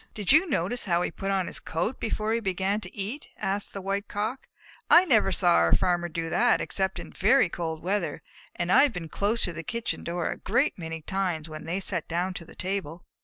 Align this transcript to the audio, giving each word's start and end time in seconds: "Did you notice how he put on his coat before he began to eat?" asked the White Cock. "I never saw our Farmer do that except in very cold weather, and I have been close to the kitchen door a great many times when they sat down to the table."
"Did 0.15 0.31
you 0.31 0.49
notice 0.49 0.85
how 0.85 1.03
he 1.03 1.11
put 1.11 1.29
on 1.29 1.45
his 1.45 1.59
coat 1.59 1.99
before 1.99 2.33
he 2.33 2.39
began 2.39 2.81
to 2.81 2.97
eat?" 2.97 3.27
asked 3.37 3.71
the 3.71 3.81
White 3.83 4.07
Cock. 4.07 4.47
"I 4.89 5.05
never 5.05 5.31
saw 5.31 5.57
our 5.57 5.75
Farmer 5.75 6.09
do 6.09 6.27
that 6.31 6.59
except 6.59 6.97
in 6.97 7.11
very 7.13 7.49
cold 7.49 7.83
weather, 7.83 8.23
and 8.55 8.71
I 8.71 8.81
have 8.81 8.93
been 8.93 9.09
close 9.09 9.43
to 9.43 9.53
the 9.53 9.61
kitchen 9.61 10.03
door 10.03 10.31
a 10.31 10.37
great 10.39 10.75
many 10.75 11.03
times 11.03 11.47
when 11.47 11.65
they 11.65 11.79
sat 11.79 12.07
down 12.07 12.33
to 12.33 12.45
the 12.45 12.55
table." 12.55 13.05